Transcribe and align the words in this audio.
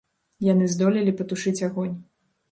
Яны 0.45 0.69
здолелі 0.75 1.13
патушыць 1.19 1.65
агонь. 1.69 1.93